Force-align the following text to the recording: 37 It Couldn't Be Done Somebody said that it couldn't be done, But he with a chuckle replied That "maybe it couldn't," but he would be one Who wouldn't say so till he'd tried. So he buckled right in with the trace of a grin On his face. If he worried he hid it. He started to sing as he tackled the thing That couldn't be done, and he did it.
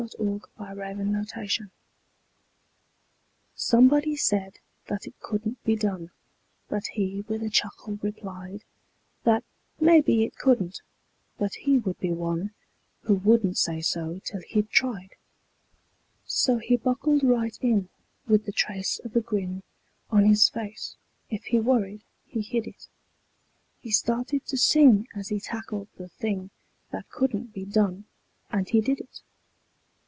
37 0.07 0.33
It 0.33 0.41
Couldn't 0.57 1.33
Be 1.35 1.45
Done 1.45 1.71
Somebody 3.53 4.15
said 4.15 4.57
that 4.87 5.05
it 5.05 5.13
couldn't 5.19 5.63
be 5.63 5.75
done, 5.75 6.09
But 6.67 6.87
he 6.93 7.23
with 7.27 7.43
a 7.43 7.51
chuckle 7.51 7.99
replied 8.01 8.63
That 9.25 9.43
"maybe 9.79 10.23
it 10.23 10.37
couldn't," 10.39 10.81
but 11.37 11.53
he 11.53 11.77
would 11.77 11.99
be 11.99 12.11
one 12.11 12.49
Who 13.03 13.13
wouldn't 13.13 13.59
say 13.59 13.79
so 13.81 14.19
till 14.23 14.41
he'd 14.41 14.71
tried. 14.71 15.11
So 16.25 16.57
he 16.57 16.77
buckled 16.77 17.23
right 17.23 17.57
in 17.61 17.89
with 18.25 18.45
the 18.45 18.51
trace 18.51 18.97
of 19.05 19.15
a 19.15 19.21
grin 19.21 19.61
On 20.09 20.25
his 20.25 20.49
face. 20.49 20.95
If 21.29 21.43
he 21.43 21.59
worried 21.59 22.03
he 22.25 22.41
hid 22.41 22.65
it. 22.65 22.87
He 23.77 23.91
started 23.91 24.47
to 24.47 24.57
sing 24.57 25.07
as 25.13 25.27
he 25.29 25.39
tackled 25.39 25.89
the 25.99 26.07
thing 26.09 26.49
That 26.89 27.07
couldn't 27.11 27.53
be 27.53 27.65
done, 27.65 28.05
and 28.49 28.67
he 28.67 28.81
did 28.81 28.99
it. 28.99 29.21